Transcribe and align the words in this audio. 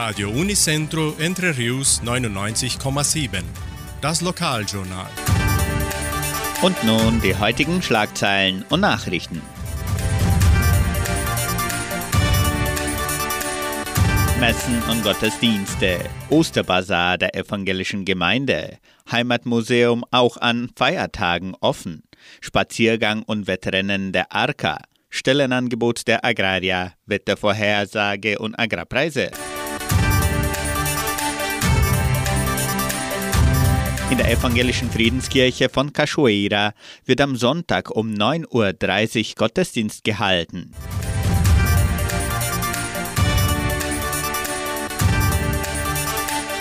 Radio 0.00 0.30
Unicentro 0.30 1.16
Entre 1.18 1.58
Rius 1.58 2.00
99,7. 2.04 3.42
Das 4.00 4.20
Lokaljournal. 4.20 5.10
Und 6.62 6.84
nun 6.84 7.20
die 7.20 7.34
heutigen 7.34 7.82
Schlagzeilen 7.82 8.64
und 8.70 8.78
Nachrichten. 8.78 9.42
Messen 14.38 14.80
und 14.88 15.02
Gottesdienste, 15.02 15.98
Osterbazar 16.30 17.18
der 17.18 17.34
evangelischen 17.34 18.04
Gemeinde, 18.04 18.78
Heimatmuseum 19.10 20.04
auch 20.12 20.36
an 20.36 20.70
Feiertagen 20.76 21.56
offen, 21.60 22.04
Spaziergang 22.40 23.24
und 23.24 23.48
Wettrennen 23.48 24.12
der 24.12 24.30
Arka, 24.30 24.78
Stellenangebot 25.10 26.06
der 26.06 26.24
Agraria, 26.24 26.92
Wettervorhersage 27.06 28.38
und 28.38 28.56
Agrarpreise. 28.56 29.32
In 34.10 34.16
der 34.16 34.30
evangelischen 34.30 34.90
Friedenskirche 34.90 35.68
von 35.68 35.92
Cachoeira 35.92 36.72
wird 37.04 37.20
am 37.20 37.36
Sonntag 37.36 37.90
um 37.90 38.10
9.30 38.14 39.28
Uhr 39.28 39.34
Gottesdienst 39.36 40.02
gehalten. 40.02 40.72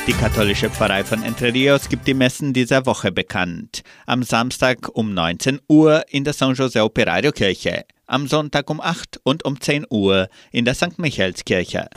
Die 0.07 0.13
katholische 0.13 0.69
Pfarrei 0.69 1.05
von 1.05 1.23
Entre 1.23 1.53
Rios 1.53 1.87
gibt 1.87 2.07
die 2.07 2.13
Messen 2.13 2.51
dieser 2.51 2.85
Woche 2.85 3.13
bekannt. 3.13 3.81
Am 4.05 4.23
Samstag 4.23 4.89
um 4.93 5.13
19 5.13 5.61
Uhr 5.69 6.03
in 6.09 6.25
der 6.25 6.33
San 6.33 6.53
José 6.53 6.81
Operario 6.81 7.31
Kirche, 7.31 7.85
am 8.07 8.27
Sonntag 8.27 8.69
um 8.69 8.81
8 8.81 9.21
und 9.23 9.45
um 9.45 9.59
10 9.59 9.85
Uhr 9.89 10.27
in 10.51 10.65
der 10.65 10.75
St. 10.75 10.99
Michaelskirche. 10.99 11.87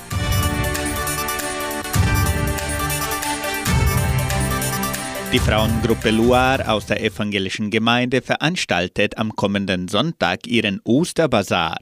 Die 5.33 5.39
Frauengruppe 5.39 6.11
Loire 6.11 6.69
aus 6.69 6.87
der 6.87 7.05
evangelischen 7.05 7.71
Gemeinde 7.71 8.21
veranstaltet 8.21 9.17
am 9.17 9.37
kommenden 9.37 9.87
Sonntag 9.87 10.49
ihren 10.49 10.81
Osterbazar. 10.83 11.79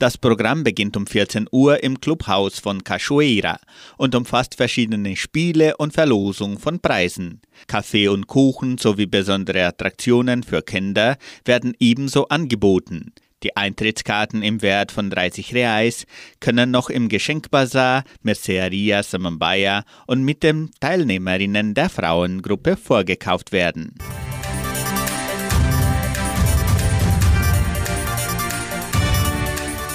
Das 0.00 0.18
Programm 0.18 0.64
beginnt 0.64 0.96
um 0.96 1.06
14 1.06 1.46
Uhr 1.52 1.80
im 1.84 2.00
Clubhaus 2.00 2.58
von 2.58 2.82
Cachoeira 2.82 3.60
und 3.98 4.16
umfasst 4.16 4.56
verschiedene 4.56 5.14
Spiele 5.14 5.76
und 5.76 5.92
Verlosung 5.92 6.58
von 6.58 6.80
Preisen. 6.80 7.40
Kaffee 7.68 8.08
und 8.08 8.26
Kuchen 8.26 8.78
sowie 8.78 9.06
besondere 9.06 9.64
Attraktionen 9.66 10.42
für 10.42 10.62
Kinder 10.62 11.18
werden 11.44 11.74
ebenso 11.78 12.26
angeboten. 12.26 13.12
Die 13.44 13.56
Eintrittskarten 13.56 14.42
im 14.42 14.62
Wert 14.62 14.90
von 14.90 15.10
30 15.10 15.54
Reais 15.54 16.06
können 16.40 16.72
noch 16.72 16.90
im 16.90 17.08
Geschenkbazar 17.08 18.02
Merceria 18.22 19.04
Samambaya 19.04 19.84
und 20.08 20.24
mit 20.24 20.42
den 20.42 20.70
Teilnehmerinnen 20.80 21.74
der 21.74 21.88
Frauengruppe 21.88 22.76
vorgekauft 22.76 23.52
werden. 23.52 23.94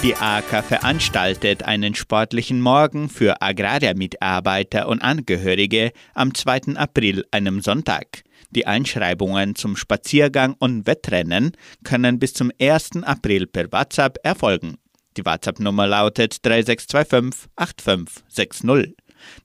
Die 0.04 0.16
AK 0.16 0.66
veranstaltet 0.66 1.64
einen 1.64 1.96
sportlichen 1.96 2.62
Morgen 2.62 3.10
für 3.10 3.42
Agrarmitarbeiter 3.42 4.88
und 4.88 5.02
Angehörige 5.02 5.92
am 6.14 6.34
2. 6.34 6.76
April, 6.76 7.26
einem 7.32 7.62
Sonntag. 7.62 8.24
Die 8.56 8.68
Einschreibungen 8.68 9.56
zum 9.56 9.76
Spaziergang 9.76 10.56
und 10.60 10.86
Wettrennen 10.86 11.58
können 11.84 12.20
bis 12.20 12.36
zum 12.36 12.52
1. 12.62 13.04
April 13.04 13.48
per 13.48 13.72
WhatsApp 13.72 14.20
erfolgen. 14.22 14.78
Die 15.18 15.26
WhatsApp-Nummer 15.26 15.88
lautet 15.88 16.46
3625 16.46 17.50
8560. 17.56 18.96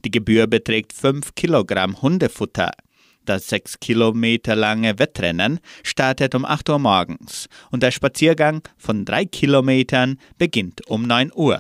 Die 0.05 0.11
Gebühr 0.11 0.47
beträgt 0.47 0.93
5 0.93 1.35
Kilogramm 1.35 2.03
Hundefutter. 2.03 2.73
Das 3.25 3.49
6 3.49 3.81
Kilometer 3.81 4.55
lange 4.55 4.99
Wettrennen 4.99 5.61
startet 5.83 6.35
um 6.35 6.45
8 6.45 6.69
Uhr 6.69 6.79
morgens 6.79 7.49
und 7.71 7.83
der 7.83 7.93
Spaziergang 7.93 8.63
von 8.77 9.07
3 9.07 9.25
Kilometern 9.25 10.19
beginnt 10.37 10.87
um 10.89 11.03
9 11.07 11.33
Uhr. 11.35 11.59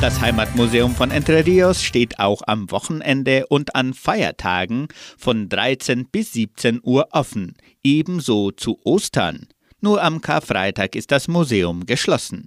Das 0.00 0.20
Heimatmuseum 0.20 0.94
von 0.94 1.10
Entre 1.10 1.44
Rios 1.44 1.82
steht 1.82 2.20
auch 2.20 2.42
am 2.46 2.70
Wochenende 2.70 3.48
und 3.48 3.74
an 3.74 3.94
Feiertagen 3.94 4.86
von 5.16 5.48
13 5.48 6.06
bis 6.06 6.34
17 6.34 6.78
Uhr 6.84 7.08
offen, 7.10 7.56
ebenso 7.82 8.52
zu 8.52 8.78
Ostern. 8.84 9.48
Nur 9.80 10.00
am 10.00 10.20
Karfreitag 10.20 10.94
ist 10.94 11.10
das 11.10 11.26
Museum 11.26 11.84
geschlossen. 11.84 12.46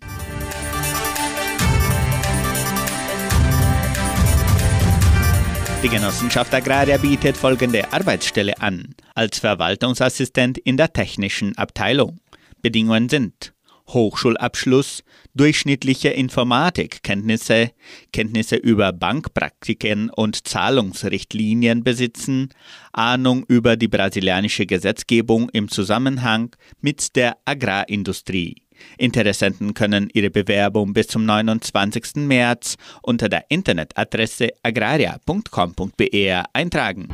Die 5.84 5.90
Genossenschaft 5.90 6.54
Agraria 6.54 6.96
bietet 6.96 7.36
folgende 7.36 7.92
Arbeitsstelle 7.92 8.62
an, 8.62 8.96
als 9.14 9.40
Verwaltungsassistent 9.40 10.58
in 10.58 10.78
der 10.78 10.94
technischen 10.94 11.58
Abteilung. 11.58 12.22
Bedingungen 12.62 13.10
sind 13.10 13.54
Hochschulabschluss, 13.94 15.04
durchschnittliche 15.34 16.10
Informatikkenntnisse, 16.10 17.72
Kenntnisse 18.12 18.56
über 18.56 18.92
Bankpraktiken 18.92 20.10
und 20.10 20.48
Zahlungsrichtlinien 20.48 21.84
besitzen, 21.84 22.50
Ahnung 22.94 23.46
über 23.48 23.78
die 23.78 23.88
brasilianische 23.88 24.66
Gesetzgebung 24.66 25.50
im 25.50 25.70
Zusammenhang 25.70 26.56
mit 26.82 27.16
der 27.16 27.38
Agrarindustrie. 27.46 28.56
Interessenten 28.98 29.74
können 29.74 30.10
ihre 30.14 30.30
Bewerbung 30.30 30.94
bis 30.94 31.08
zum 31.08 31.26
29. 31.26 32.16
März 32.16 32.78
unter 33.02 33.30
der 33.30 33.46
Internetadresse 33.50 34.50
agraria.com.br 34.64 36.44
eintragen. 36.54 37.08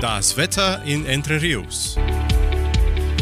Das 0.00 0.36
Wetter 0.36 0.82
in 0.86 1.04
Entre 1.04 1.42
Rios. 1.42 1.98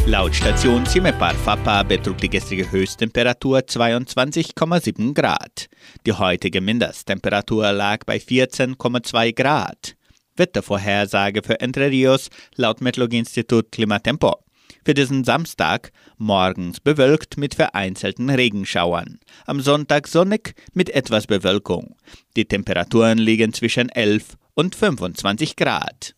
Laut 0.08 0.34
Station 0.34 0.86
Cimepar 0.86 1.34
Fapa 1.34 1.82
betrug 1.82 2.16
die 2.16 2.30
gestrige 2.30 2.72
Höchsttemperatur 2.72 3.58
22,7 3.58 5.12
Grad. 5.12 5.66
Die 6.06 6.14
heutige 6.14 6.62
Mindesttemperatur 6.62 7.72
lag 7.72 8.06
bei 8.06 8.16
14,2 8.16 9.34
Grad. 9.34 9.96
Wettervorhersage 10.34 11.42
für 11.42 11.60
Entre 11.60 11.90
Rios 11.90 12.30
laut 12.56 12.80
Metlog-Institut 12.80 13.70
Klimatempo. 13.70 14.38
Für 14.82 14.94
diesen 14.94 15.24
Samstag 15.24 15.92
morgens 16.16 16.80
bewölkt 16.80 17.36
mit 17.36 17.54
vereinzelten 17.54 18.30
Regenschauern. 18.30 19.20
Am 19.44 19.60
Sonntag 19.60 20.08
sonnig 20.08 20.54
mit 20.72 20.88
etwas 20.88 21.26
Bewölkung. 21.26 21.96
Die 22.34 22.46
Temperaturen 22.46 23.18
liegen 23.18 23.52
zwischen 23.52 23.90
11 23.90 24.38
und 24.54 24.74
25 24.74 25.54
Grad. 25.56 26.14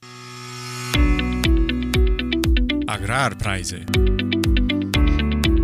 Agrarpreise. 2.91 3.87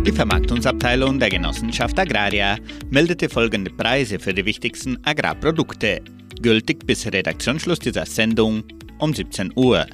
Die 0.05 0.11
Vermarktungsabteilung 0.13 1.19
der 1.19 1.29
Genossenschaft 1.29 1.99
Agraria 1.99 2.57
meldete 2.89 3.27
folgende 3.27 3.69
Preise 3.69 4.17
für 4.17 4.33
die 4.33 4.45
wichtigsten 4.45 4.97
Agrarprodukte, 5.03 5.99
gültig 6.41 6.87
bis 6.87 7.05
Redaktionsschluss 7.05 7.79
dieser 7.79 8.05
Sendung 8.05 8.63
um 8.99 9.13
17 9.13 9.51
Uhr. 9.57 9.85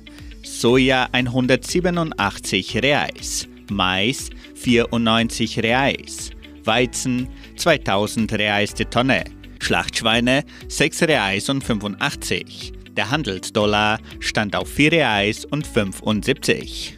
Soja 0.44 1.10
187 1.12 2.84
Reais, 2.84 3.48
Mais 3.72 4.30
94 4.54 5.64
Reais, 5.64 6.30
Weizen 6.66 7.28
2000 7.56 8.32
Reais 8.34 8.76
die 8.76 8.86
Tonne, 8.86 9.24
Schlachtschweine 9.60 10.44
6 10.68 11.02
Reais 11.02 11.50
und 11.50 11.64
85. 11.64 12.74
Der 12.92 13.10
Handelsdollar 13.10 14.00
stand 14.20 14.56
auf 14.56 14.70
4 14.70 14.92
Reais 14.92 15.46
und 15.46 15.66
75. 15.66 16.98